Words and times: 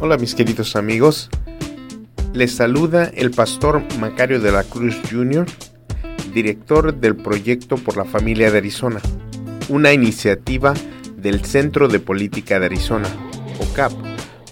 Hola 0.00 0.16
mis 0.16 0.36
queridos 0.36 0.76
amigos, 0.76 1.28
les 2.32 2.54
saluda 2.54 3.10
el 3.16 3.32
pastor 3.32 3.82
Macario 3.98 4.38
de 4.38 4.52
la 4.52 4.62
Cruz 4.62 4.96
Jr., 5.10 5.44
director 6.32 6.94
del 6.94 7.16
proyecto 7.16 7.76
por 7.78 7.96
la 7.96 8.04
familia 8.04 8.52
de 8.52 8.58
Arizona, 8.58 9.00
una 9.68 9.92
iniciativa 9.92 10.72
del 11.16 11.44
Centro 11.44 11.88
de 11.88 11.98
Política 11.98 12.60
de 12.60 12.66
Arizona, 12.66 13.08
o 13.58 13.74
CAP, 13.74 13.90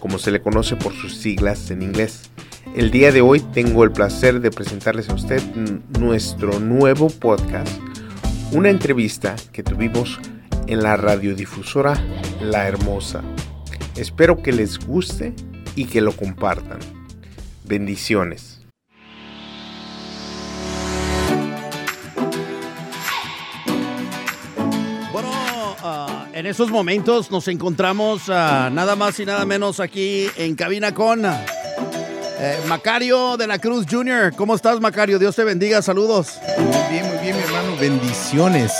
como 0.01 0.19
se 0.19 0.33
le 0.33 0.43
conoce 0.43 0.75
por 0.75 0.93
sus 0.93 1.15
siglas 1.15 1.71
en 1.71 1.83
inglés. 1.83 2.29
El 2.75 2.91
día 2.91 3.13
de 3.13 3.21
hoy 3.21 3.39
tengo 3.39 3.85
el 3.85 3.93
placer 3.93 4.41
de 4.41 4.51
presentarles 4.51 5.11
a 5.11 5.15
usted 5.15 5.41
nuestro 6.01 6.59
nuevo 6.59 7.09
podcast, 7.09 7.71
una 8.51 8.71
entrevista 8.71 9.37
que 9.53 9.63
tuvimos 9.63 10.19
en 10.67 10.83
la 10.83 10.97
radiodifusora 10.97 12.05
La 12.41 12.67
Hermosa. 12.67 13.23
Espero 13.97 14.43
que 14.43 14.53
les 14.53 14.79
guste 14.79 15.33
y 15.75 15.87
que 15.87 16.03
lo 16.03 16.15
compartan. 16.15 16.79
Bendiciones. 17.65 18.61
Bueno, 25.13 25.31
ah, 25.83 26.27
en 26.35 26.45
esos 26.45 26.71
momentos 26.71 27.31
nos 27.31 27.49
encontramos 27.49 28.25
ah, 28.29 28.69
nada 28.71 28.97
más 28.97 29.19
y 29.19 29.25
nada 29.25 29.47
menos 29.47 29.81
aquí 29.81 30.27
en 30.37 30.55
cabina 30.57 30.93
con 30.93 31.25
eh, 31.25 32.59
Macario 32.69 33.39
de 33.39 33.47
la 33.47 33.59
Cruz 33.59 33.87
Jr. 33.91 34.35
¿Cómo 34.37 34.55
estás, 34.55 34.79
Macario? 34.79 35.19
Dios 35.19 35.35
te 35.35 35.45
bendiga, 35.45 35.81
saludos. 35.81 36.39
Muy 36.59 36.93
bien, 36.93 37.09
muy 37.09 37.19
bien, 37.23 37.35
mi 37.35 37.43
hermano. 37.43 37.77
Bendiciones. 37.81 38.73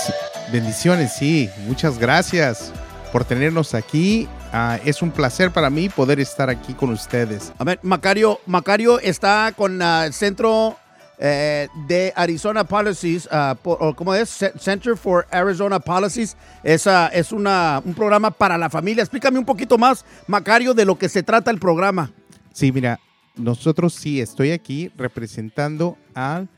Bendiciones, 0.51 1.13
sí. 1.15 1.49
Muchas 1.65 1.97
gracias 1.97 2.71
por 3.11 3.25
tenernos 3.25 3.73
aquí. 3.73 4.27
Ah, 4.51 4.79
es 4.85 5.01
un 5.01 5.11
placer 5.11 5.51
para 5.51 5.69
mí 5.69 5.89
poder 5.89 6.19
estar 6.19 6.49
aquí 6.49 6.73
con 6.73 6.89
ustedes. 6.89 7.51
A 7.57 7.63
ver, 7.63 7.79
Macario, 7.81 8.39
Macario 8.45 8.99
está 8.99 9.53
con 9.55 9.81
ah, 9.81 10.05
el 10.05 10.13
Centro 10.13 10.77
eh, 11.19 11.67
de 11.87 12.13
Arizona 12.15 12.63
Policies, 12.63 13.27
ah, 13.31 13.55
¿cómo 13.63 14.13
es? 14.13 14.45
Center 14.59 14.95
for 14.95 15.25
Arizona 15.31 15.79
Policies. 15.79 16.37
Esa 16.63 17.07
es 17.07 17.31
una, 17.31 17.81
un 17.83 17.93
programa 17.95 18.29
para 18.29 18.57
la 18.57 18.69
familia. 18.69 19.01
Explícame 19.01 19.39
un 19.39 19.45
poquito 19.45 19.77
más, 19.77 20.05
Macario, 20.27 20.73
de 20.73 20.85
lo 20.85 20.97
que 20.97 21.09
se 21.09 21.23
trata 21.23 21.49
el 21.49 21.59
programa. 21.59 22.11
Sí, 22.53 22.71
mira, 22.71 22.99
nosotros 23.35 23.93
sí 23.93 24.21
estoy 24.21 24.51
aquí 24.51 24.91
representando 24.95 25.97
al 26.13 26.49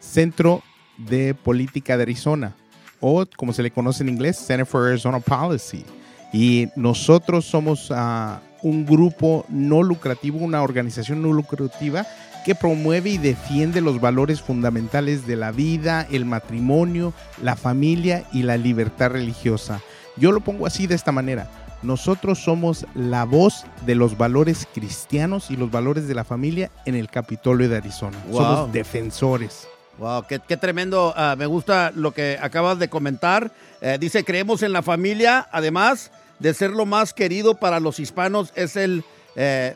Centro 0.00 0.62
de 0.96 1.34
Política 1.34 1.96
de 1.96 2.02
Arizona, 2.02 2.56
o 3.00 3.24
como 3.36 3.52
se 3.52 3.62
le 3.62 3.70
conoce 3.70 4.02
en 4.02 4.08
inglés, 4.08 4.36
Center 4.36 4.66
for 4.66 4.86
Arizona 4.88 5.20
Policy. 5.20 5.84
Y 6.32 6.68
nosotros 6.76 7.46
somos 7.46 7.90
uh, 7.90 8.38
un 8.62 8.84
grupo 8.84 9.44
no 9.48 9.82
lucrativo, 9.82 10.38
una 10.38 10.62
organización 10.62 11.22
no 11.22 11.32
lucrativa 11.32 12.06
que 12.44 12.54
promueve 12.54 13.10
y 13.10 13.18
defiende 13.18 13.80
los 13.80 14.00
valores 14.00 14.40
fundamentales 14.40 15.26
de 15.26 15.36
la 15.36 15.52
vida, 15.52 16.06
el 16.10 16.24
matrimonio, 16.24 17.12
la 17.42 17.56
familia 17.56 18.24
y 18.32 18.42
la 18.42 18.56
libertad 18.56 19.10
religiosa. 19.10 19.80
Yo 20.16 20.32
lo 20.32 20.40
pongo 20.40 20.66
así 20.66 20.86
de 20.86 20.94
esta 20.94 21.12
manera. 21.12 21.50
Nosotros 21.82 22.40
somos 22.40 22.86
la 22.94 23.24
voz 23.24 23.64
de 23.86 23.94
los 23.94 24.18
valores 24.18 24.66
cristianos 24.74 25.50
y 25.50 25.56
los 25.56 25.70
valores 25.70 26.08
de 26.08 26.14
la 26.14 26.24
familia 26.24 26.70
en 26.86 26.96
el 26.96 27.08
Capitolio 27.08 27.68
de 27.68 27.76
Arizona. 27.76 28.18
Somos 28.32 28.72
defensores. 28.72 29.68
Wow, 29.98 30.26
qué, 30.28 30.56
tremendo. 30.56 31.12
Ah, 31.16 31.34
me 31.36 31.46
gusta 31.46 31.90
lo 31.92 32.12
que 32.12 32.38
acabas 32.40 32.78
de 32.78 32.88
comentar. 32.88 33.50
Eh, 33.80 33.98
dice, 33.98 34.24
creemos 34.24 34.62
en 34.62 34.72
la 34.72 34.82
familia, 34.82 35.48
además 35.50 36.12
de 36.38 36.54
ser 36.54 36.70
lo 36.70 36.86
más 36.86 37.12
querido 37.12 37.56
para 37.56 37.80
los 37.80 37.98
hispanos, 37.98 38.52
es 38.54 38.76
el, 38.76 39.02
eh, 39.34 39.74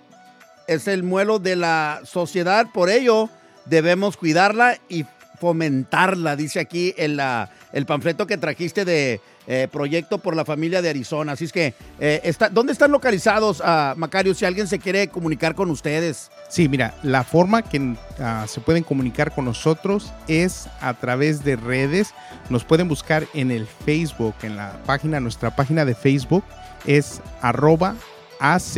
es 0.68 0.86
el 0.86 1.02
muelo 1.02 1.40
de 1.40 1.56
la 1.56 2.02
sociedad. 2.04 2.68
Por 2.72 2.88
ello, 2.88 3.30
debemos 3.64 4.16
cuidarla 4.16 4.78
y 4.88 5.06
fomentarla, 5.40 6.36
dice 6.36 6.60
aquí 6.60 6.94
en 6.96 7.16
la, 7.16 7.50
el 7.72 7.86
panfleto 7.86 8.26
que 8.26 8.36
trajiste 8.36 8.84
de 8.84 9.20
eh, 9.46 9.68
Proyecto 9.70 10.18
por 10.18 10.36
la 10.36 10.44
Familia 10.44 10.82
de 10.82 10.90
Arizona. 10.90 11.32
Así 11.32 11.44
es 11.44 11.52
que, 11.52 11.74
eh, 11.98 12.20
está, 12.24 12.48
¿dónde 12.48 12.72
están 12.72 12.92
localizados, 12.92 13.60
uh, 13.60 13.96
Macario, 13.96 14.34
si 14.34 14.44
alguien 14.44 14.66
se 14.66 14.78
quiere 14.78 15.08
comunicar 15.08 15.54
con 15.54 15.70
ustedes? 15.70 16.30
Sí, 16.48 16.68
mira, 16.68 16.94
la 17.02 17.24
forma 17.24 17.62
que 17.62 17.96
ah, 18.18 18.44
se 18.46 18.60
pueden 18.60 18.84
comunicar 18.84 19.34
con 19.34 19.46
nosotros 19.46 20.12
es 20.28 20.68
a 20.80 20.94
través 20.94 21.44
de 21.44 21.56
redes. 21.56 22.14
Nos 22.50 22.64
pueden 22.64 22.88
buscar 22.88 23.26
en 23.34 23.50
el 23.50 23.66
Facebook, 23.66 24.34
en 24.42 24.56
la 24.56 24.80
página, 24.84 25.18
nuestra 25.20 25.56
página 25.56 25.84
de 25.84 25.94
Facebook 25.94 26.44
es 26.86 27.20
arroba 27.40 27.94
AZ 28.38 28.76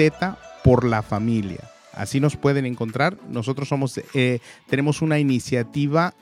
por 0.62 0.84
la 0.84 1.02
familia. 1.02 1.60
Así 1.92 2.20
nos 2.20 2.36
pueden 2.36 2.66
encontrar. 2.66 3.16
Nosotros 3.28 3.68
somos, 3.68 4.00
eh, 4.14 4.40
tenemos 4.68 5.02
una 5.02 5.18
iniciativa 5.18 6.14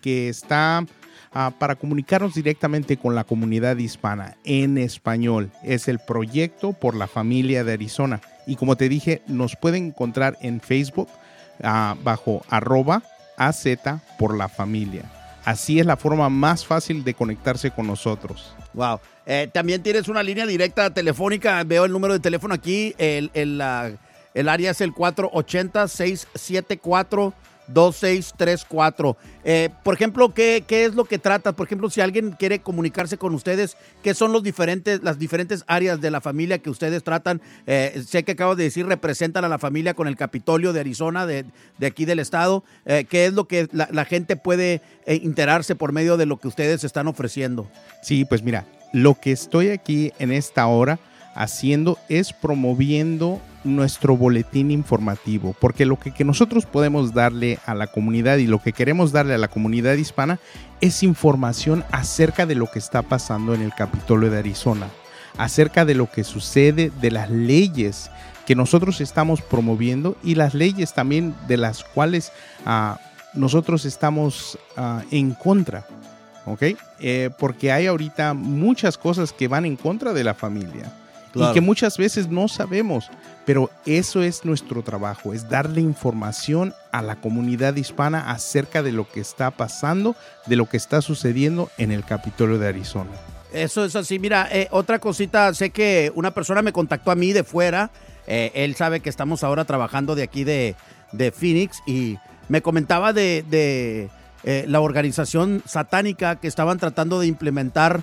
que 0.00 0.28
está 0.28 0.86
Ah, 1.32 1.52
para 1.58 1.74
comunicarnos 1.74 2.34
directamente 2.34 2.96
con 2.96 3.14
la 3.14 3.24
comunidad 3.24 3.76
hispana 3.76 4.36
en 4.44 4.78
español. 4.78 5.50
Es 5.62 5.86
el 5.86 5.98
proyecto 5.98 6.72
por 6.72 6.96
la 6.96 7.06
familia 7.06 7.64
de 7.64 7.74
Arizona. 7.74 8.22
Y 8.46 8.56
como 8.56 8.76
te 8.76 8.88
dije, 8.88 9.20
nos 9.26 9.54
pueden 9.54 9.88
encontrar 9.88 10.38
en 10.40 10.60
Facebook 10.60 11.08
ah, 11.62 11.96
bajo 12.02 12.42
arroba 12.48 13.02
AZ 13.36 13.66
por 14.18 14.34
la 14.36 14.48
familia. 14.48 15.02
Así 15.44 15.78
es 15.78 15.86
la 15.86 15.96
forma 15.96 16.28
más 16.30 16.66
fácil 16.66 17.04
de 17.04 17.14
conectarse 17.14 17.70
con 17.70 17.86
nosotros. 17.86 18.54
Wow. 18.74 18.98
Eh, 19.26 19.48
también 19.52 19.82
tienes 19.82 20.08
una 20.08 20.22
línea 20.22 20.46
directa 20.46 20.92
telefónica. 20.92 21.62
Veo 21.64 21.84
el 21.84 21.92
número 21.92 22.14
de 22.14 22.20
teléfono 22.20 22.54
aquí. 22.54 22.94
El, 22.98 23.30
el, 23.34 23.62
el 24.34 24.48
área 24.48 24.70
es 24.70 24.80
el 24.80 24.94
480-674. 24.94 27.34
2634. 27.68 29.16
Eh, 29.44 29.70
por 29.82 29.94
ejemplo, 29.94 30.32
¿qué, 30.34 30.64
¿qué, 30.66 30.84
es 30.84 30.94
lo 30.94 31.04
que 31.04 31.18
trata? 31.18 31.52
Por 31.52 31.66
ejemplo, 31.66 31.90
si 31.90 32.00
alguien 32.00 32.32
quiere 32.32 32.60
comunicarse 32.60 33.18
con 33.18 33.34
ustedes, 33.34 33.76
¿qué 34.02 34.14
son 34.14 34.32
los 34.32 34.42
diferentes, 34.42 35.02
las 35.02 35.18
diferentes 35.18 35.64
áreas 35.66 36.00
de 36.00 36.10
la 36.10 36.20
familia 36.20 36.58
que 36.58 36.70
ustedes 36.70 37.02
tratan? 37.04 37.40
Eh, 37.66 38.02
sé 38.06 38.24
que 38.24 38.32
acabo 38.32 38.56
de 38.56 38.64
decir, 38.64 38.86
representan 38.86 39.44
a 39.44 39.48
la 39.48 39.58
familia 39.58 39.94
con 39.94 40.08
el 40.08 40.16
Capitolio 40.16 40.72
de 40.72 40.80
Arizona, 40.80 41.26
de, 41.26 41.44
de 41.78 41.86
aquí 41.86 42.04
del 42.04 42.18
estado. 42.18 42.64
Eh, 42.86 43.06
¿Qué 43.08 43.26
es 43.26 43.32
lo 43.32 43.46
que 43.46 43.68
la, 43.72 43.88
la 43.92 44.04
gente 44.04 44.36
puede 44.36 44.80
eh, 45.06 45.20
enterarse 45.22 45.74
por 45.74 45.92
medio 45.92 46.16
de 46.16 46.26
lo 46.26 46.38
que 46.38 46.48
ustedes 46.48 46.84
están 46.84 47.06
ofreciendo? 47.06 47.70
Sí, 48.02 48.24
pues 48.24 48.42
mira, 48.42 48.66
lo 48.92 49.14
que 49.20 49.32
estoy 49.32 49.70
aquí 49.70 50.12
en 50.18 50.32
esta 50.32 50.66
hora 50.66 50.98
haciendo 51.34 51.98
es 52.08 52.32
promoviendo 52.32 53.40
nuestro 53.64 54.16
boletín 54.16 54.70
informativo, 54.70 55.54
porque 55.60 55.84
lo 55.84 55.98
que, 55.98 56.12
que, 56.12 56.24
nosotros 56.24 56.66
podemos 56.66 57.12
darle 57.12 57.58
a 57.66 57.74
la 57.74 57.86
comunidad 57.86 58.38
y 58.38 58.46
lo 58.46 58.60
que 58.60 58.72
queremos 58.72 59.12
darle 59.12 59.34
a 59.34 59.38
la 59.38 59.48
comunidad 59.48 59.94
hispana 59.94 60.38
es 60.80 61.02
información 61.02 61.84
acerca 61.90 62.46
de 62.46 62.54
lo 62.54 62.70
que 62.70 62.78
está 62.78 63.02
pasando 63.02 63.54
en 63.54 63.62
el 63.62 63.74
Capitolio 63.74 64.30
de 64.30 64.38
Arizona, 64.38 64.88
acerca 65.36 65.84
de 65.84 65.94
lo 65.94 66.10
que 66.10 66.24
sucede, 66.24 66.90
de 67.00 67.10
las 67.10 67.30
leyes 67.30 68.10
que 68.48 68.54
nosotros 68.54 69.02
estamos 69.02 69.42
promoviendo 69.42 70.16
y 70.24 70.34
las 70.34 70.54
leyes 70.54 70.94
también 70.94 71.34
de 71.48 71.58
las 71.58 71.84
cuales 71.84 72.32
uh, 72.64 72.96
nosotros 73.34 73.84
estamos 73.84 74.58
uh, 74.78 75.00
en 75.10 75.32
contra. 75.32 75.86
¿Ok? 76.46 76.62
Eh, 77.00 77.28
porque 77.38 77.72
hay 77.72 77.86
ahorita 77.86 78.32
muchas 78.32 78.96
cosas 78.96 79.34
que 79.34 79.48
van 79.48 79.66
en 79.66 79.76
contra 79.76 80.14
de 80.14 80.24
la 80.24 80.32
familia 80.32 80.90
y 81.34 81.52
que 81.52 81.60
muchas 81.60 81.98
veces 81.98 82.28
no 82.28 82.48
sabemos, 82.48 83.10
pero 83.48 83.70
eso 83.86 84.22
es 84.22 84.44
nuestro 84.44 84.82
trabajo, 84.82 85.32
es 85.32 85.48
darle 85.48 85.80
información 85.80 86.74
a 86.92 87.00
la 87.00 87.16
comunidad 87.16 87.74
hispana 87.76 88.30
acerca 88.30 88.82
de 88.82 88.92
lo 88.92 89.08
que 89.08 89.20
está 89.20 89.50
pasando, 89.50 90.16
de 90.44 90.56
lo 90.56 90.68
que 90.68 90.76
está 90.76 91.00
sucediendo 91.00 91.70
en 91.78 91.90
el 91.90 92.04
Capitolio 92.04 92.58
de 92.58 92.68
Arizona. 92.68 93.08
Eso 93.50 93.86
es 93.86 93.96
así, 93.96 94.18
mira, 94.18 94.50
eh, 94.52 94.68
otra 94.70 94.98
cosita, 94.98 95.54
sé 95.54 95.70
que 95.70 96.12
una 96.14 96.32
persona 96.32 96.60
me 96.60 96.74
contactó 96.74 97.10
a 97.10 97.14
mí 97.14 97.32
de 97.32 97.42
fuera, 97.42 97.90
eh, 98.26 98.52
él 98.52 98.74
sabe 98.74 99.00
que 99.00 99.08
estamos 99.08 99.42
ahora 99.42 99.64
trabajando 99.64 100.14
de 100.14 100.24
aquí 100.24 100.44
de, 100.44 100.76
de 101.12 101.32
Phoenix 101.32 101.78
y 101.86 102.18
me 102.50 102.60
comentaba 102.60 103.14
de, 103.14 103.46
de 103.48 104.10
eh, 104.44 104.66
la 104.68 104.80
organización 104.80 105.62
satánica 105.64 106.36
que 106.36 106.48
estaban 106.48 106.76
tratando 106.78 107.18
de 107.18 107.28
implementar 107.28 108.02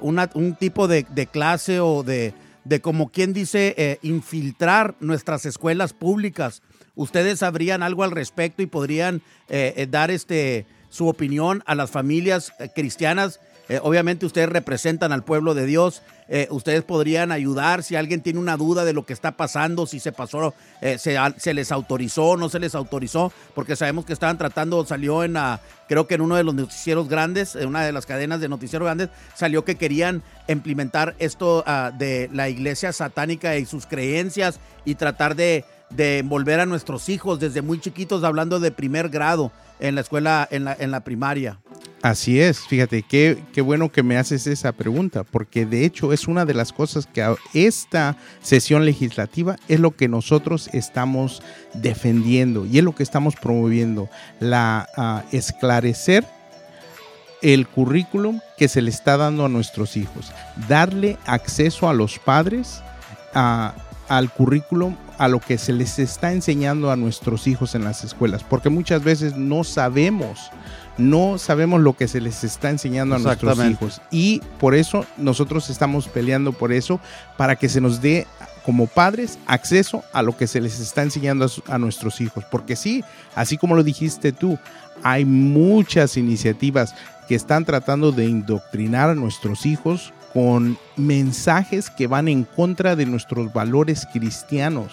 una, 0.00 0.30
un 0.32 0.54
tipo 0.54 0.88
de, 0.88 1.04
clase 1.30 1.78
o 1.78 2.02
de, 2.02 2.32
de 2.64 2.80
como 2.80 3.10
quien 3.10 3.32
dice, 3.32 3.74
eh, 3.76 3.98
infiltrar 4.02 4.94
nuestras 5.00 5.46
escuelas 5.46 5.92
públicas. 5.92 6.62
¿Ustedes 6.94 7.40
sabrían 7.40 7.82
algo 7.82 8.04
al 8.04 8.10
respecto 8.10 8.62
y 8.62 8.66
podrían 8.66 9.22
eh, 9.48 9.74
eh 9.76 9.86
dar 9.86 10.10
este, 10.10 10.66
su 10.88 11.08
opinión 11.08 11.62
a 11.66 11.74
las 11.74 11.90
familias 11.90 12.52
cristianas 12.74 13.40
Eh, 13.68 13.80
obviamente 13.82 14.26
ustedes 14.26 14.48
representan 14.48 15.12
al 15.12 15.22
pueblo 15.22 15.54
de 15.54 15.66
Dios. 15.66 16.02
Eh, 16.28 16.46
ustedes 16.50 16.82
podrían 16.82 17.30
ayudar 17.30 17.82
si 17.82 17.96
alguien 17.96 18.22
tiene 18.22 18.38
una 18.38 18.56
duda 18.56 18.84
de 18.84 18.92
lo 18.92 19.04
que 19.04 19.12
está 19.12 19.32
pasando, 19.32 19.86
si 19.86 20.00
se 20.00 20.12
pasó, 20.12 20.54
eh, 20.80 20.98
se, 20.98 21.54
les 21.54 21.72
autorizó, 21.72 22.36
no 22.36 22.48
se 22.48 22.58
les 22.58 22.74
autorizó, 22.74 23.32
porque 23.54 23.76
sabemos 23.76 24.06
que 24.06 24.12
estaban 24.12 24.38
tratando, 24.38 24.84
salió 24.86 25.24
en, 25.24 25.36
creo 25.88 26.06
que 26.06 26.14
en 26.14 26.22
uno 26.22 26.36
de 26.36 26.44
los 26.44 26.54
noticieros 26.54 27.08
grandes, 27.08 27.54
en 27.54 27.68
una 27.68 27.84
de 27.84 27.92
las 27.92 28.06
cadenas 28.06 28.40
de 28.40 28.48
noticieros 28.48 28.86
grandes, 28.86 29.10
salió 29.34 29.64
que 29.64 29.76
querían 29.76 30.22
implementar 30.48 31.14
esto 31.18 31.64
ah, 31.66 31.92
de 31.96 32.30
la 32.32 32.48
iglesia 32.48 32.92
satánica 32.92 33.56
y 33.56 33.66
sus 33.66 33.86
creencias 33.86 34.58
y 34.84 34.94
tratar 34.94 35.36
de, 35.36 35.64
de 35.90 36.18
envolver 36.18 36.60
a 36.60 36.66
nuestros 36.66 37.08
hijos 37.08 37.40
desde 37.40 37.62
muy 37.62 37.80
chiquitos, 37.80 38.24
hablando 38.24 38.58
de 38.58 38.70
primer 38.70 39.08
grado 39.08 39.52
en 39.80 39.94
la 39.94 40.00
escuela, 40.00 40.48
en 40.50 40.64
la, 40.64 40.76
en 40.78 40.90
la 40.90 41.00
primaria. 41.04 41.61
Así 42.02 42.40
es, 42.40 42.58
fíjate, 42.66 43.02
qué, 43.02 43.40
qué, 43.52 43.60
bueno 43.60 43.92
que 43.92 44.02
me 44.02 44.16
haces 44.16 44.48
esa 44.48 44.72
pregunta, 44.72 45.22
porque 45.22 45.64
de 45.64 45.84
hecho 45.84 46.12
es 46.12 46.26
una 46.26 46.44
de 46.44 46.52
las 46.52 46.72
cosas 46.72 47.06
que 47.06 47.24
esta 47.54 48.16
sesión 48.42 48.84
legislativa 48.84 49.54
es 49.68 49.78
lo 49.78 49.92
que 49.92 50.08
nosotros 50.08 50.68
estamos 50.72 51.44
defendiendo 51.74 52.66
y 52.66 52.78
es 52.78 52.84
lo 52.84 52.92
que 52.92 53.04
estamos 53.04 53.36
promoviendo, 53.36 54.08
la 54.40 55.24
esclarecer 55.30 56.26
el 57.40 57.68
currículum 57.68 58.40
que 58.58 58.66
se 58.66 58.82
le 58.82 58.90
está 58.90 59.16
dando 59.16 59.44
a 59.44 59.48
nuestros 59.48 59.96
hijos, 59.96 60.32
darle 60.68 61.18
acceso 61.24 61.88
a 61.88 61.94
los 61.94 62.18
padres 62.18 62.82
a 63.32 63.76
al 64.08 64.30
currículum, 64.30 64.96
a 65.16 65.26
lo 65.26 65.40
que 65.40 65.56
se 65.56 65.72
les 65.72 65.98
está 65.98 66.32
enseñando 66.32 66.90
a 66.90 66.96
nuestros 66.96 67.46
hijos 67.46 67.74
en 67.74 67.84
las 67.84 68.04
escuelas, 68.04 68.44
porque 68.44 68.68
muchas 68.68 69.02
veces 69.02 69.36
no 69.36 69.64
sabemos, 69.64 70.50
no 70.98 71.38
sabemos 71.38 71.80
lo 71.80 71.94
que 71.94 72.08
se 72.08 72.20
les 72.20 72.44
está 72.44 72.70
enseñando 72.70 73.16
a 73.16 73.18
nuestros 73.18 73.58
hijos. 73.64 74.00
Y 74.10 74.40
por 74.58 74.74
eso 74.74 75.06
nosotros 75.16 75.70
estamos 75.70 76.08
peleando 76.08 76.52
por 76.52 76.72
eso, 76.72 77.00
para 77.36 77.56
que 77.56 77.68
se 77.68 77.80
nos 77.80 78.00
dé 78.00 78.26
como 78.64 78.86
padres 78.86 79.38
acceso 79.46 80.04
a 80.12 80.22
lo 80.22 80.36
que 80.36 80.46
se 80.46 80.60
les 80.60 80.78
está 80.78 81.02
enseñando 81.02 81.46
a, 81.46 81.74
a 81.74 81.78
nuestros 81.78 82.20
hijos. 82.20 82.44
Porque 82.50 82.76
sí, 82.76 83.02
así 83.34 83.56
como 83.56 83.74
lo 83.74 83.82
dijiste 83.82 84.32
tú, 84.32 84.58
hay 85.02 85.24
muchas 85.24 86.16
iniciativas 86.16 86.94
que 87.28 87.34
están 87.34 87.64
tratando 87.64 88.12
de 88.12 88.26
indoctrinar 88.26 89.10
a 89.10 89.14
nuestros 89.14 89.66
hijos 89.66 90.12
con 90.32 90.78
mensajes 90.96 91.90
que 91.90 92.06
van 92.06 92.28
en 92.28 92.44
contra 92.44 92.96
de 92.96 93.06
nuestros 93.06 93.52
valores 93.52 94.06
cristianos. 94.12 94.92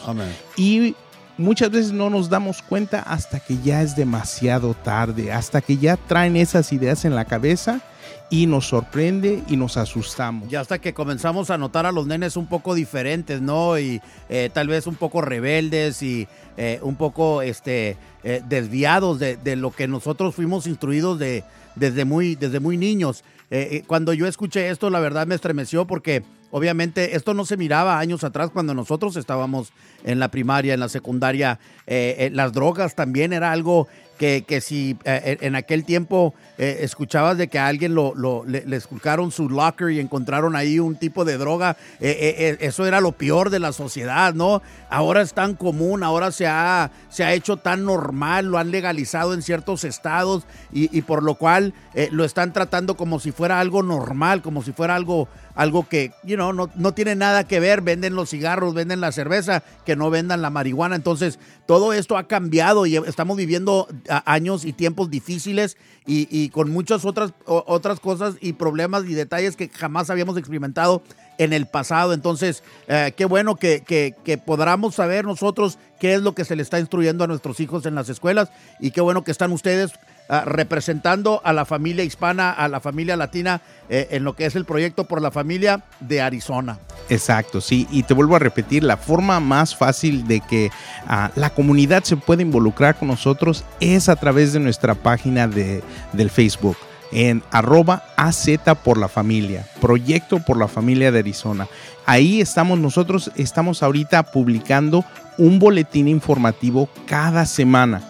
Y 0.58 0.96
muchas 1.40 1.72
veces 1.72 1.92
no 1.92 2.10
nos 2.10 2.30
damos 2.30 2.62
cuenta 2.62 3.02
hasta 3.02 3.40
que 3.40 3.58
ya 3.64 3.82
es 3.82 3.96
demasiado 3.96 4.74
tarde, 4.74 5.32
hasta 5.32 5.62
que 5.62 5.78
ya 5.78 5.98
traen 5.98 6.36
esas 6.36 6.72
ideas 6.74 7.06
en 7.06 7.16
la 7.16 7.26
cabeza 7.26 7.82
y 8.30 8.46
nos 8.46 8.68
sorprende 8.68 9.42
y 9.48 9.58
nos 9.58 9.78
asustamos. 9.78 10.52
Y 10.52 10.56
hasta 10.56 10.80
que 10.80 10.94
comenzamos 10.94 11.50
a 11.50 11.58
notar 11.58 11.86
a 11.86 11.92
los 11.92 12.06
nenes 12.06 12.38
un 12.38 12.46
poco 12.46 12.76
diferentes, 12.76 13.42
¿no? 13.42 13.80
Y 13.80 14.02
eh, 14.30 14.52
tal 14.54 14.68
vez 14.68 14.86
un 14.86 14.96
poco 14.96 15.22
rebeldes 15.22 16.04
y 16.04 16.28
eh, 16.58 16.80
un 16.84 16.96
poco 16.96 17.42
este, 17.42 17.98
eh, 18.24 18.44
desviados 18.48 19.18
de, 19.18 19.38
de, 19.38 19.56
lo 19.56 19.72
que 19.72 19.88
nosotros 19.88 20.36
fuimos 20.36 20.68
instruidos 20.68 21.18
de, 21.18 21.44
desde, 21.76 22.06
muy, 22.06 22.36
desde 22.36 22.60
muy 22.60 22.78
niños. 22.78 23.24
Eh, 23.52 23.84
cuando 23.88 24.14
yo 24.14 24.28
escuché 24.28 24.70
esto, 24.70 24.90
la 24.90 25.00
verdad 25.00 25.26
me 25.26 25.36
estremeció 25.36 25.88
porque 25.88 26.24
obviamente 26.52 27.16
esto 27.16 27.34
no 27.34 27.46
se 27.46 27.58
miraba 27.58 28.00
años 28.00 28.24
atrás 28.24 28.50
cuando 28.52 28.74
nosotros 28.74 29.16
estábamos 29.16 29.72
en 30.04 30.20
la 30.20 30.30
primaria, 30.30 30.74
en 30.74 30.80
la 30.80 30.90
secundaria. 30.90 31.60
Eh, 31.88 32.30
las 32.34 32.54
drogas 32.54 32.96
también 32.96 33.34
era 33.34 33.52
algo 33.52 33.88
que, 34.20 34.44
que 34.46 34.60
si 34.60 34.98
en 35.06 35.56
aquel 35.56 35.86
tiempo 35.86 36.36
eh, 36.58 36.80
escuchabas 36.82 37.38
de 37.38 37.48
que 37.48 37.58
a 37.58 37.68
alguien 37.68 37.96
lo, 37.96 38.14
le, 38.46 38.76
esculcaron 38.76 39.32
su 39.32 39.50
locker 39.50 39.92
y 39.92 40.02
encontraron 40.02 40.58
ahí 40.58 40.78
un 40.78 40.98
tipo 40.98 41.24
de 41.24 41.38
droga, 41.38 41.78
eh, 42.02 42.36
eh, 42.38 42.58
eso 42.60 42.86
era 42.86 43.00
lo 43.00 43.14
peor 43.14 43.50
de 43.50 43.60
la 43.60 43.72
sociedad, 43.72 44.34
¿no? 44.34 44.62
Ahora 44.90 45.22
es 45.22 45.34
tan 45.34 45.56
común, 45.56 46.04
ahora 46.04 46.34
se 46.34 46.48
ha, 46.48 46.92
se 47.08 47.24
ha 47.24 47.32
hecho 47.32 47.56
tan 47.56 47.86
normal, 47.86 48.48
lo 48.48 48.58
han 48.58 48.72
legalizado 48.72 49.34
en 49.34 49.42
ciertos 49.42 49.86
estados 49.86 50.44
y, 50.74 51.02
por 51.04 51.24
lo 51.24 51.36
cual 51.36 51.74
lo 52.12 52.26
están 52.26 52.52
tratando 52.52 52.98
como 52.98 53.22
si 53.22 53.32
fuera 53.32 53.62
algo 53.62 53.84
normal, 53.84 54.42
como 54.42 54.62
si 54.62 54.74
fuera 54.74 54.96
algo 54.96 55.30
algo 55.56 55.88
que, 55.88 56.12
you 56.24 56.36
know, 56.36 56.54
no, 56.54 56.70
no 56.76 56.94
tiene 56.94 57.16
nada 57.16 57.46
que 57.46 57.60
ver, 57.60 57.82
venden 57.82 58.16
los 58.16 58.30
cigarros, 58.30 58.74
venden 58.74 59.02
la 59.02 59.12
cerveza, 59.12 59.64
que 59.86 59.96
no 59.96 60.10
vendan 60.10 60.42
la 60.42 60.50
marihuana. 60.50 60.96
Entonces, 60.96 61.40
todo 61.66 61.94
esto 61.94 62.18
ha 62.18 62.28
cambiado 62.28 62.86
y 62.86 62.96
estamos 62.96 63.38
viviendo 63.38 63.88
años 64.26 64.66
y 64.66 64.74
tiempos 64.74 65.10
difíciles 65.10 65.78
y, 66.06 66.50
con 66.50 66.72
muchas 66.72 67.06
otras, 67.06 67.34
otras 67.46 68.00
cosas 68.00 68.36
y 68.42 68.54
problemas 68.54 69.06
y 69.06 69.14
detalles 69.14 69.56
que 69.56 69.70
jamás 69.70 70.10
habíamos 70.10 70.38
experimentado 70.38 71.04
en 71.38 71.54
el 71.54 71.68
pasado. 71.68 72.14
Entonces, 72.14 72.64
eh, 72.88 73.14
qué 73.16 73.26
bueno 73.26 73.56
que, 73.56 73.82
que, 73.82 74.16
que, 74.24 74.38
podamos 74.38 74.96
saber 74.96 75.26
nosotros 75.26 75.78
qué 76.00 76.16
es 76.16 76.22
lo 76.22 76.34
que 76.34 76.46
se 76.46 76.56
le 76.56 76.64
está 76.64 76.80
instruyendo 76.80 77.24
a 77.24 77.28
nuestros 77.28 77.60
hijos 77.60 77.86
en 77.86 77.96
las 77.96 78.10
escuelas 78.10 78.50
y 78.80 78.92
qué 78.92 79.02
bueno 79.02 79.24
que 79.24 79.32
están 79.32 79.52
ustedes 79.52 79.92
Ah, 80.32 80.44
representando 80.46 81.42
a 81.44 81.54
la 81.54 81.66
familia 81.66 82.04
hispana, 82.04 82.52
a 82.52 82.68
la 82.68 82.80
familia 82.80 83.18
latina, 83.18 83.62
eh, 83.90 84.10
en 84.12 84.24
lo 84.24 84.36
que 84.36 84.46
es 84.46 84.56
el 84.56 84.64
proyecto 84.64 85.06
por 85.06 85.24
la 85.24 85.32
familia 85.32 85.82
de 86.02 86.22
Arizona. 86.22 86.78
Exacto, 87.10 87.62
sí, 87.62 87.88
y 87.90 88.04
te 88.04 88.14
vuelvo 88.14 88.36
a 88.36 88.40
repetir, 88.40 88.84
la 88.84 88.96
forma 88.96 89.40
más 89.40 89.76
fácil 89.76 90.28
de 90.28 90.42
que 90.42 90.70
ah, 91.08 91.32
la 91.34 91.50
comunidad 91.50 92.04
se 92.04 92.16
pueda 92.16 92.44
involucrar 92.44 92.96
con 92.96 93.08
nosotros 93.08 93.66
es 93.80 94.08
a 94.08 94.18
través 94.18 94.54
de 94.54 94.60
nuestra 94.60 94.94
página 94.94 95.48
de, 95.48 95.82
del 96.14 96.30
Facebook 96.30 96.78
en 97.12 97.42
arroba 97.50 98.04
AZ 98.16 98.50
por 98.84 99.00
la 99.00 99.08
familia, 99.08 99.66
proyecto 99.82 100.38
por 100.46 100.58
la 100.58 100.68
familia 100.68 101.12
de 101.12 101.18
Arizona. 101.18 101.68
Ahí 102.06 102.40
estamos 102.40 102.78
nosotros, 102.78 103.32
estamos 103.36 103.82
ahorita 103.82 104.22
publicando 104.32 105.04
un 105.40 105.58
boletín 105.58 106.08
informativo 106.08 106.88
cada 107.08 107.48
semana 107.48 108.04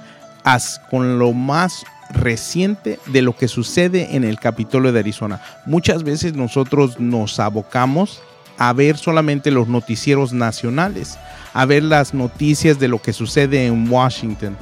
con 0.89 1.19
lo 1.19 1.33
más 1.33 1.86
reciente 2.10 3.00
de 3.08 3.22
lo 3.22 3.36
que 3.36 3.48
sucede 3.48 4.16
en 4.16 4.24
el 4.24 4.40
Capitolio 4.40 4.92
de 4.92 5.00
Arizona. 5.00 5.42
Muchas 5.66 6.04
veces 6.04 6.34
nosotros 6.34 7.00
nos 7.00 7.40
abocamos 7.40 8.22
a 8.58 8.74
ver 8.74 8.98
solamente 8.98 9.52
los 9.52 9.68
noticieros 9.68 10.34
nacionales, 10.34 11.18
a 11.54 11.66
ver 11.66 11.84
las 11.84 12.14
noticias 12.14 12.80
de 12.80 12.88
lo 12.88 13.02
que 13.02 13.14
sucede 13.14 13.66
en 13.66 13.90
Washington, 13.90 14.58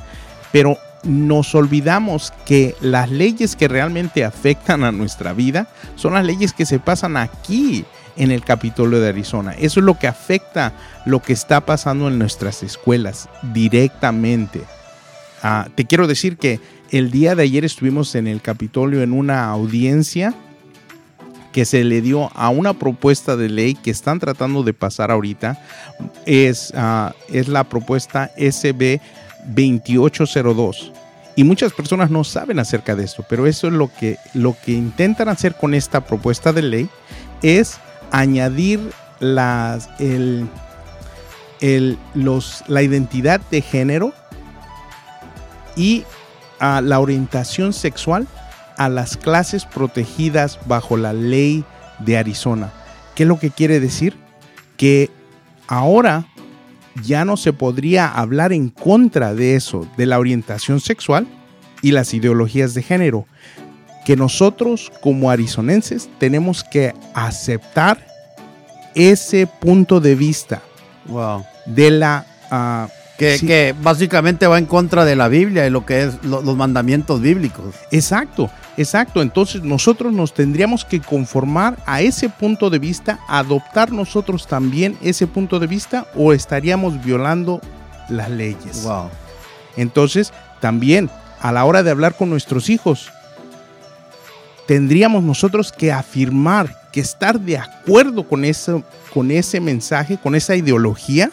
pero 0.52 0.78
nos 1.04 1.56
olvidamos 1.56 2.34
que 2.46 2.76
las 2.82 3.10
leyes 3.10 3.56
que 3.56 3.68
realmente 3.68 4.24
afectan 4.24 4.84
a 4.84 4.92
nuestra 4.92 5.34
vida 5.34 5.68
son 5.96 6.14
las 6.14 6.26
leyes 6.26 6.54
que 6.54 6.66
se 6.66 6.80
pasan 6.80 7.18
aquí 7.18 7.86
en 8.18 8.32
el 8.32 8.44
Capitolio 8.44 9.00
de 9.00 9.10
Arizona. 9.10 9.54
Eso 9.54 9.80
es 9.80 9.86
lo 9.86 9.98
que 9.98 10.08
afecta 10.08 10.74
lo 11.06 11.22
que 11.22 11.34
está 11.34 11.62
pasando 11.62 12.08
en 12.08 12.20
nuestras 12.20 12.64
escuelas 12.64 13.30
directamente. 13.54 14.64
Ah, 15.44 15.68
te 15.76 15.86
quiero 15.86 16.08
decir 16.08 16.38
que 16.38 16.60
el 16.92 17.12
día 17.12 17.36
de 17.36 17.44
ayer 17.44 17.66
estuvimos 17.66 18.16
en 18.16 18.28
el 18.28 18.42
Capitolio 18.42 19.02
en 19.02 19.12
una 19.12 19.50
audiencia 19.50 20.34
que 21.52 21.66
se 21.66 21.84
le 21.84 22.02
dio 22.02 22.30
a 22.36 22.50
una 22.50 22.74
propuesta 22.74 23.36
de 23.36 23.50
ley 23.50 23.74
que 23.76 23.92
están 23.92 24.20
tratando 24.20 24.64
de 24.64 24.74
pasar 24.74 25.12
ahorita. 25.12 25.60
Es, 26.26 26.72
ah, 26.76 27.14
es 27.30 27.48
la 27.48 27.64
propuesta 27.64 28.32
SB 28.38 29.00
2802. 29.48 30.92
Y 31.36 31.44
muchas 31.44 31.72
personas 31.72 32.10
no 32.10 32.24
saben 32.24 32.60
acerca 32.60 32.96
de 32.96 33.04
esto, 33.04 33.24
pero 33.30 33.46
eso 33.46 33.68
es 33.68 33.74
lo 33.74 33.92
que, 33.94 34.18
lo 34.34 34.56
que 34.64 34.72
intentan 34.72 35.30
hacer 35.30 35.56
con 35.56 35.74
esta 35.74 36.02
propuesta 36.06 36.52
de 36.52 36.64
ley, 36.64 36.90
es 37.44 37.80
añadir 38.12 38.80
las, 39.20 39.90
el, 40.00 40.48
el, 41.62 41.98
los, 42.16 42.64
la 42.68 42.82
identidad 42.82 43.40
de 43.52 43.62
género 43.62 44.14
y 45.78 46.04
a 46.60 46.82
la 46.82 47.00
orientación 47.00 47.72
sexual 47.72 48.28
a 48.78 48.90
las 48.90 49.18
clases 49.18 49.66
protegidas 49.66 50.60
bajo 50.66 50.98
la 50.98 51.14
ley 51.14 51.64
de 52.00 52.18
Arizona. 52.18 52.72
¿Qué 53.16 53.24
es 53.24 53.30
lo 53.30 53.40
que 53.40 53.50
quiere 53.50 53.80
decir? 53.80 54.16
Que 54.78 55.10
ahora 55.68 56.28
ya 57.04 57.26
no 57.26 57.38
se 57.38 57.54
podría 57.54 58.08
hablar 58.08 58.54
en 58.54 58.70
contra 58.70 59.34
de 59.34 59.56
eso, 59.56 59.88
de 59.98 60.06
la 60.06 60.20
orientación 60.20 60.80
sexual 60.80 61.28
y 61.82 61.92
las 61.92 62.14
ideologías 62.14 62.74
de 62.74 62.84
género. 62.84 63.26
Que 64.06 64.16
nosotros 64.16 64.92
como 65.02 65.32
arizonenses 65.32 66.10
tenemos 66.20 66.64
que 66.64 66.94
aceptar 67.14 68.06
ese 68.96 69.48
punto 69.48 70.00
de 70.00 70.16
vista 70.16 70.62
de 71.66 71.92
la 71.92 72.26
que, 73.18 73.76
básicamente 73.82 74.48
va 74.48 74.58
en 74.58 74.66
contra 74.66 75.04
de 75.04 75.16
la 75.16 75.28
Biblia 75.28 75.66
y 75.66 75.70
lo 75.70 75.86
que 75.86 76.04
es 76.04 76.24
los 76.24 76.56
mandamientos 76.56 77.22
bíblicos. 77.22 77.76
Exacto, 77.92 78.50
exacto. 78.78 79.22
Entonces 79.22 79.64
nosotros 79.64 80.14
nos 80.14 80.34
tendríamos 80.34 80.86
que 80.86 81.02
conformar 81.02 81.78
a 81.86 82.02
ese 82.02 82.30
punto 82.30 82.70
de 82.70 82.80
vista, 82.80 83.20
adoptar 83.28 83.92
nosotros 83.92 84.48
también 84.48 84.98
ese 85.02 85.26
punto 85.28 85.60
de 85.60 85.68
vista 85.68 86.06
o 86.16 86.32
estaríamos 86.34 87.04
violando 87.04 87.60
las 88.10 88.30
leyes. 88.30 88.84
Wow. 88.84 89.10
Entonces, 89.76 90.32
también 90.60 91.10
a 91.40 91.52
la 91.52 91.66
hora 91.66 91.84
de 91.84 91.92
hablar 91.92 92.16
con 92.16 92.30
nuestros 92.30 92.70
hijos, 92.70 93.12
tendríamos 94.68 95.24
nosotros 95.24 95.72
que 95.72 95.92
afirmar 95.92 96.76
que 96.92 97.00
estar 97.00 97.40
de 97.40 97.58
acuerdo 97.58 98.28
con, 98.28 98.44
eso, 98.44 98.84
con 99.14 99.32
ese 99.32 99.60
mensaje, 99.60 100.18
con 100.18 100.36
esa 100.36 100.56
ideología, 100.56 101.30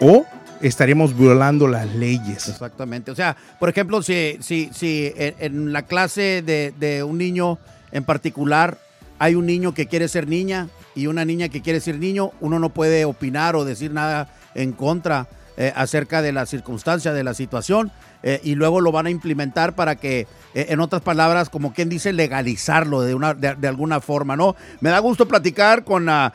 o 0.00 0.26
estaríamos 0.62 1.16
violando 1.16 1.66
las 1.66 1.92
leyes. 1.94 2.48
Exactamente. 2.48 3.10
O 3.10 3.14
sea, 3.14 3.36
por 3.58 3.68
ejemplo, 3.68 4.02
si, 4.02 4.38
si, 4.40 4.70
si 4.72 5.12
en, 5.16 5.72
la 5.72 5.82
clase 5.82 6.42
de, 6.42 7.02
un 7.02 7.18
niño 7.18 7.58
en 7.90 8.04
particular 8.04 8.78
hay 9.18 9.34
un 9.34 9.46
niño 9.46 9.74
que 9.74 9.86
quiere 9.86 10.08
ser 10.08 10.28
niña 10.28 10.68
y 10.94 11.06
una 11.06 11.24
niña 11.24 11.48
que 11.48 11.62
quiere 11.62 11.80
ser 11.80 11.98
niño, 11.98 12.32
uno 12.40 12.58
no 12.58 12.70
puede 12.70 13.04
opinar 13.04 13.56
o 13.56 13.64
decir 13.64 13.92
nada 13.92 14.28
en 14.54 14.72
contra 14.72 15.28
eh, 15.56 15.72
acerca 15.76 16.22
de 16.22 16.32
la 16.32 16.46
circunstancia, 16.46 17.12
de 17.12 17.24
la 17.24 17.34
situación, 17.34 17.92
eh, 18.22 18.40
y 18.42 18.54
luego 18.54 18.80
lo 18.80 18.90
van 18.90 19.06
a 19.06 19.10
implementar 19.10 19.74
para 19.74 19.96
que, 19.96 20.20
eh, 20.54 20.66
en 20.70 20.80
otras 20.80 21.02
palabras, 21.02 21.50
como 21.50 21.74
quien 21.74 21.88
dice, 21.88 22.12
legalizarlo 22.12 23.02
de, 23.02 23.14
una, 23.14 23.34
de, 23.34 23.68
alguna 23.68 24.00
forma, 24.00 24.34
¿no? 24.34 24.56
Me 24.80 24.90
da 24.90 24.98
gusto 25.00 25.28
platicar 25.28 25.84
con 25.84 26.08
uh, 26.08 26.30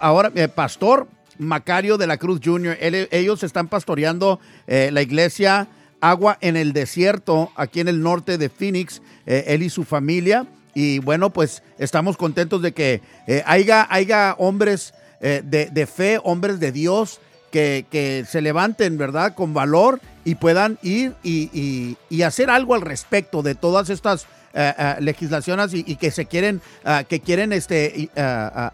ahora 0.00 0.30
Pastor 0.54 1.08
Macario 1.38 1.98
de 1.98 2.06
la 2.06 2.16
Cruz 2.16 2.40
Jr. 2.42 2.76
ellos 2.80 3.42
están 3.42 3.68
pastoreando 3.68 4.40
la 4.66 5.02
iglesia 5.02 5.68
Agua 6.00 6.38
en 6.40 6.56
el 6.56 6.72
Desierto, 6.72 7.50
aquí 7.56 7.80
en 7.80 7.88
el 7.88 8.02
norte 8.02 8.38
de 8.38 8.48
Phoenix, 8.48 9.02
él 9.24 9.62
y 9.62 9.70
su 9.70 9.84
familia. 9.84 10.46
Y 10.74 10.98
bueno, 10.98 11.30
pues 11.30 11.62
estamos 11.78 12.16
contentos 12.16 12.60
de 12.62 12.72
que 12.72 13.00
haya, 13.46 13.86
haya 13.90 14.34
hombres 14.38 14.94
de, 15.20 15.40
de, 15.42 15.86
fe, 15.86 16.20
hombres 16.22 16.60
de 16.60 16.72
Dios, 16.72 17.20
que, 17.50 18.24
se 18.28 18.40
levanten, 18.40 18.98
¿verdad? 18.98 19.34
Con 19.34 19.54
valor 19.54 20.00
y 20.24 20.34
puedan 20.34 20.78
ir 20.82 21.14
y, 21.22 21.96
hacer 22.22 22.50
algo 22.50 22.74
al 22.74 22.80
respecto 22.80 23.42
de 23.42 23.54
todas 23.54 23.90
estas 23.90 24.26
eh, 24.54 24.72
eh, 24.76 24.94
legislaciones 25.00 25.72
y, 25.74 25.96
que 25.96 26.10
se 26.10 26.26
quieren, 26.26 26.60
eh, 26.84 27.04
que 27.08 27.20
quieren 27.20 27.52
este, 27.52 28.10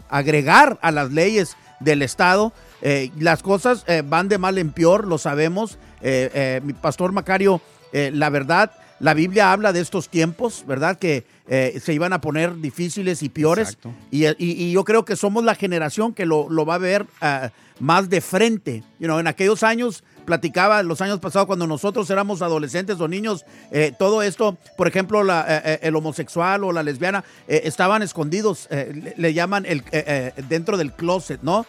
agregar 0.09 0.77
a 0.81 0.91
las 0.91 1.11
leyes 1.11 1.55
del 1.83 2.01
Estado. 2.01 2.53
las 3.19 3.43
cosas 3.43 3.85
van 4.05 4.27
de 4.27 4.37
mal 4.37 4.57
en 4.57 4.71
peor, 4.71 5.07
lo 5.07 5.17
sabemos. 5.17 5.77
mi 6.01 6.73
pastor 6.73 7.11
Macario, 7.11 7.61
la 7.91 8.29
verdad, 8.29 8.71
la 8.99 9.13
Biblia 9.13 9.51
habla 9.51 9.73
de 9.73 9.81
estos 9.81 10.09
tiempos, 10.09 10.63
¿verdad? 10.67 10.97
Que 10.97 11.25
se 11.47 11.93
iban 11.93 12.13
a 12.13 12.21
poner 12.21 12.59
difíciles 12.59 13.23
y 13.23 13.29
peores. 13.29 13.77
Y, 14.11 14.71
yo 14.71 14.83
creo 14.83 15.05
que 15.05 15.15
somos 15.15 15.43
la 15.43 15.55
generación 15.55 16.13
que 16.13 16.25
lo, 16.25 16.65
va 16.65 16.75
a 16.75 16.79
ver 16.79 17.05
más 17.79 18.09
de 18.09 18.21
frente. 18.21 18.83
You 18.99 19.07
know, 19.07 19.19
en 19.19 19.27
aquellos 19.27 19.63
años, 19.63 20.03
platicaba 20.25 20.83
los 20.83 21.01
años 21.01 21.19
pasados 21.19 21.47
cuando 21.47 21.67
nosotros 21.67 22.09
éramos 22.09 22.41
adolescentes 22.41 22.99
o 22.99 23.07
niños, 23.07 23.45
eh, 23.71 23.93
todo 23.97 24.21
esto, 24.21 24.57
por 24.75 24.87
ejemplo, 24.87 25.23
eh, 25.23 25.43
eh, 25.47 25.79
el 25.83 25.95
homosexual 25.95 26.63
o 26.63 26.71
la 26.71 26.83
lesbiana, 26.83 27.23
estaban 27.47 28.01
escondidos, 28.01 28.67
le, 29.17 29.33
llaman 29.33 29.65
el, 29.65 29.83
dentro 30.49 30.77
del 30.77 30.93
closet, 30.93 31.41
¿no? 31.41 31.65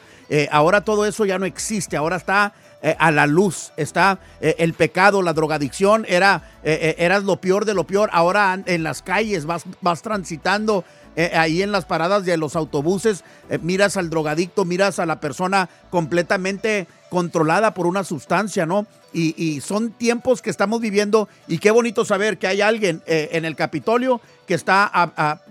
ahora 0.51 0.81
todo 0.81 1.07
eso 1.07 1.25
ya 1.25 1.39
no 1.39 1.47
existe, 1.47 1.97
ahora 1.97 2.17
está 2.17 2.55
a 2.99 3.11
la 3.11 3.27
luz, 3.27 3.73
está 3.77 4.19
el 4.41 4.75
pecado, 4.75 5.23
la 5.23 5.33
drogadicción, 5.33 6.05
era, 6.09 6.43
eras 6.63 7.25
lo 7.25 7.37
peor 7.37 7.65
de 7.65 7.75
lo 7.75 7.85
peor, 7.85 8.11
ahora 8.13 8.59
en 8.65 8.83
las 8.83 9.03
calles 9.03 9.47
vas, 9.47 9.65
vas 9.81 10.03
transitando 10.03 10.85
eh, 11.17 11.31
ahí 11.35 11.63
en 11.63 11.73
las 11.73 11.85
paradas 11.85 12.25
de 12.25 12.37
los 12.37 12.57
autobuses, 12.57 13.25
eh, 13.49 13.59
miras 13.63 13.97
al 13.97 14.11
drogadicto, 14.11 14.65
miras 14.65 14.99
a 14.99 15.07
la 15.07 15.21
persona 15.21 15.69
completamente 15.91 16.89
controlada 17.09 17.75
por 17.75 17.87
una 17.87 18.03
sustancia, 18.03 18.67
¿no? 18.67 18.87
Y, 19.13 19.61
son 19.61 19.93
tiempos 19.93 20.43
que 20.43 20.51
estamos 20.51 20.81
viviendo 20.81 21.29
y 21.47 21.59
qué 21.59 21.71
bonito 21.71 22.05
saber 22.05 22.37
que 22.37 22.49
hay 22.49 22.61
alguien 22.61 23.01
eh, 23.07 23.29
en 23.31 23.45
el 23.45 23.55
Capitolio 23.55 24.21
que 24.49 24.55
está 24.55 24.91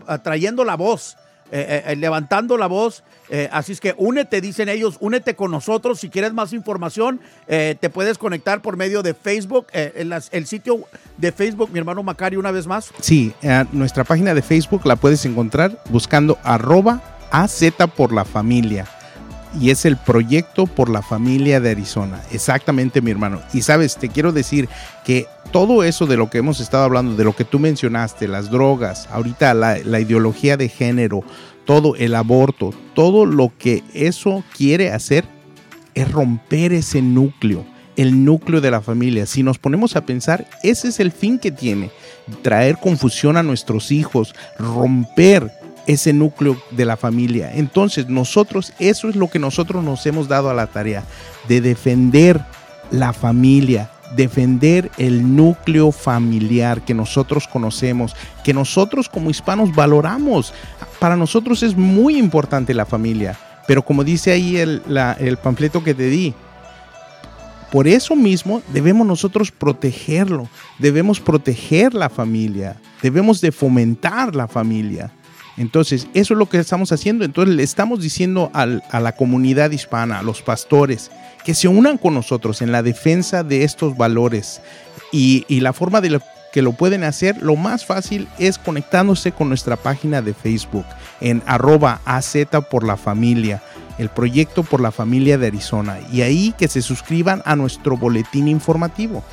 atrayendo 0.06 0.66
la 0.66 0.76
voz 0.76 1.16
eh, 1.52 1.84
eh, 1.88 1.96
levantando 1.96 2.58
la 2.58 2.68
voz. 2.68 3.04
Eh, 3.30 3.50
así 3.52 3.72
es 3.72 3.80
que 3.80 3.94
únete, 3.98 4.42
dicen 4.42 4.70
ellos, 4.70 4.98
únete 5.00 5.36
con 5.36 5.52
nosotros. 5.52 6.00
Si 6.00 6.10
quieres 6.10 6.34
más 6.34 6.54
información, 6.54 7.20
te 7.48 7.90
puedes 7.90 8.18
conectar 8.18 8.62
por 8.62 8.78
medio 8.78 9.04
de 9.04 9.14
Facebook, 9.14 9.68
el 9.74 10.46
sitio 10.46 10.86
de 11.18 11.32
Facebook, 11.32 11.70
mi 11.72 11.80
hermano 11.80 12.04
Macario, 12.04 12.40
una 12.40 12.52
vez 12.52 12.68
más. 12.68 12.92
Sí, 13.00 13.34
nuestra 13.72 14.04
página 14.04 14.34
de 14.34 14.42
Facebook 14.42 14.86
la 14.86 14.96
puedes 14.96 15.26
encontrar 15.26 15.82
buscando 15.90 16.38
arroba 16.44 17.02
AZ 17.32 17.64
por 17.96 18.14
la 18.14 18.26
familia 18.26 18.88
y 19.60 19.70
es 19.70 19.86
el 19.86 19.98
proyecto 19.98 20.66
por 20.66 20.90
la 20.90 21.02
familia 21.02 21.60
de 21.60 21.72
Arizona. 21.72 22.22
Exactamente, 22.32 23.02
mi 23.02 23.12
hermano. 23.12 23.42
Y 23.54 23.62
sabes, 23.62 23.98
te 23.98 24.10
quiero 24.10 24.32
decir 24.32 24.68
que 25.06 25.28
todo 25.54 25.84
eso 25.84 26.08
de 26.08 26.18
lo 26.18 26.32
que 26.32 26.40
hemos 26.40 26.60
estado 26.60 26.84
hablando, 26.84 27.16
de 27.16 27.24
lo 27.24 27.36
que 27.36 27.46
tú 27.46 27.60
mencionaste, 27.60 28.28
las 28.28 28.50
drogas, 28.50 29.08
ahorita 29.12 29.54
la, 29.54 29.78
la 29.78 30.00
ideología 30.00 30.58
de 30.58 30.68
género, 30.68 31.24
todo 31.64 31.96
el 31.96 32.16
aborto, 32.16 32.72
todo 32.96 33.28
lo 33.28 33.54
que 33.58 33.84
eso 33.94 34.44
quiere 34.58 34.92
hacer 34.92 35.26
es 35.94 36.12
romper 36.12 36.74
ese 36.74 37.04
núcleo, 37.04 37.66
el 37.96 38.26
núcleo 38.26 38.62
de 38.62 38.72
la 38.72 38.82
familia. 38.82 39.28
Si 39.28 39.44
nos 39.44 39.60
ponemos 39.60 39.96
a 39.96 40.08
pensar, 40.08 40.48
ese 40.64 40.88
es 40.88 41.00
el 41.00 41.12
fin 41.12 41.38
que 41.38 41.52
tiene, 41.52 41.92
traer 42.42 42.78
confusión 42.78 43.38
a 43.38 43.44
nuestros 43.44 43.92
hijos, 43.92 44.34
romper 44.58 45.52
ese 45.86 46.14
núcleo 46.14 46.58
de 46.72 46.86
la 46.86 46.98
familia. 46.98 47.54
Entonces 47.54 48.10
nosotros, 48.10 48.74
eso 48.80 49.08
es 49.08 49.16
lo 49.16 49.30
que 49.30 49.38
nosotros 49.38 49.84
nos 49.84 50.04
hemos 50.08 50.28
dado 50.28 50.50
a 50.50 50.56
la 50.56 50.66
tarea, 50.66 51.04
de 51.48 51.62
defender 51.62 52.44
la 52.90 53.14
familia, 53.14 53.92
defender 54.16 54.92
el 54.98 55.36
núcleo 55.36 55.92
familiar 55.92 56.82
que 56.82 56.94
nosotros 56.94 57.48
conocemos, 57.48 58.16
que 58.44 58.54
nosotros 58.54 59.10
como 59.10 59.30
hispanos 59.30 59.74
valoramos. 59.74 60.54
Para 61.00 61.16
nosotros 61.16 61.64
es 61.64 61.76
muy 61.76 62.18
importante 62.18 62.74
la 62.74 62.86
familia, 62.86 63.38
pero 63.68 63.84
como 63.84 64.04
dice 64.04 64.32
ahí 64.32 64.58
el, 64.58 64.82
el 65.20 65.38
panfleto 65.38 65.84
que 65.84 65.94
te 65.94 66.08
di, 66.08 66.34
por 67.74 67.88
eso 67.88 68.16
mismo 68.16 68.62
debemos 68.72 69.08
nosotros 69.08 69.52
protegerlo, 69.52 70.48
debemos 70.78 71.20
proteger 71.20 71.96
la 71.96 72.08
familia, 72.08 72.80
debemos 73.02 73.42
de 73.42 73.52
fomentar 73.52 74.36
la 74.36 74.48
familia. 74.48 75.12
Entonces, 75.58 76.08
eso 76.14 76.34
es 76.34 76.38
lo 76.38 76.50
que 76.50 76.58
estamos 76.58 76.92
haciendo. 76.92 77.26
Entonces, 77.26 77.56
le 77.56 77.64
estamos 77.64 78.02
diciendo 78.02 78.50
a 78.54 78.66
la 79.00 79.16
comunidad 79.16 79.72
hispana, 79.72 80.20
a 80.20 80.24
los 80.24 80.42
pastores, 80.42 81.12
que 81.44 81.54
se 81.54 81.68
unan 81.68 81.98
con 81.98 82.14
nosotros 82.14 82.62
en 82.62 82.72
la 82.72 82.84
defensa 82.84 83.44
de 83.44 83.64
estos 83.64 83.98
valores. 83.98 84.62
Y, 85.12 85.46
la 85.60 85.74
forma 85.74 86.02
de 86.02 86.20
que 86.52 86.62
lo 86.62 86.74
pueden 86.74 87.04
hacer, 87.04 87.42
lo 87.42 87.56
más 87.56 87.86
fácil 87.86 88.28
es 88.40 88.58
conectándose 88.58 89.32
con 89.32 89.50
nuestra 89.50 89.76
página 89.76 90.22
de 90.22 90.34
Facebook 90.34 90.86
en 91.22 91.44
arroba 91.46 92.02
AZ 92.06 92.36
por 92.70 92.84
la 92.84 92.98
familia, 92.98 93.62
el 93.98 94.10
proyecto 94.10 94.64
por 94.64 94.82
la 94.82 94.92
familia 94.92 95.38
de 95.38 95.48
Arizona. 95.48 96.00
Y 96.12 96.22
ahí 96.22 96.54
que 96.58 96.68
se 96.68 96.82
suscriban 96.82 97.44
a 97.46 97.56
nuestro 97.56 97.98
boletín 97.98 98.48
informativo. 98.48 99.24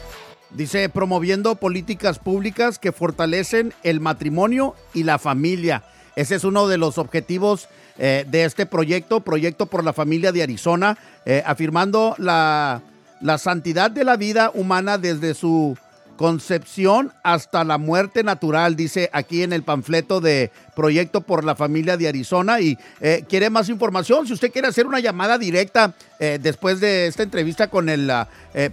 Dice, 0.51 0.89
promoviendo 0.89 1.55
políticas 1.55 2.19
públicas 2.19 2.79
que 2.79 2.93
fortalecen 2.93 3.73
el 3.85 4.01
matrimonio 4.01 4.75
y 4.93 5.05
la 5.05 5.19
familia. 5.19 5.85
Ese 6.17 6.35
es 6.35 6.45
uno 6.45 6.69
de 6.69 6.79
los 6.79 6.99
objetivos 6.99 7.69
eh, 7.99 8.25
de 8.29 8.45
este 8.45 8.67
proyecto, 8.67 9.21
Proyecto 9.21 9.67
por 9.67 9.85
la 9.85 9.93
Familia 9.93 10.33
de 10.33 10.43
Arizona, 10.43 10.97
eh, 11.27 11.43
afirmando 11.45 12.15
la, 12.19 12.81
la 13.21 13.39
santidad 13.39 13.91
de 13.91 14.05
la 14.05 14.17
vida 14.17 14.51
humana 14.55 14.97
desde 14.97 15.35
su 15.35 15.77
concepción 16.17 17.13
hasta 17.23 17.65
la 17.65 17.79
muerte 17.79 18.23
natural, 18.23 18.77
dice 18.77 19.11
aquí 19.13 19.43
en 19.43 19.53
el 19.53 19.63
panfleto 19.63 20.21
de 20.21 20.51
Proyecto 20.75 21.21
por 21.21 21.45
la 21.45 21.55
Familia 21.55 21.97
de 21.97 22.09
Arizona. 22.09 22.61
Y 22.61 22.79
eh, 23.01 23.25
quiere 23.29 23.51
más 23.51 23.69
información, 23.69 24.27
si 24.27 24.33
usted 24.33 24.51
quiere 24.51 24.69
hacer 24.69 24.87
una 24.87 25.01
llamada 25.01 25.37
directa 25.39 25.95
después 26.19 26.81
de 26.81 27.07
esta 27.07 27.23
entrevista 27.23 27.69
con 27.69 27.89
el 27.89 28.13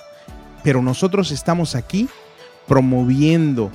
Pero 0.64 0.82
nosotros 0.82 1.32
estamos 1.32 1.76
aquí 1.76 2.08
promoviendo, 2.66 3.72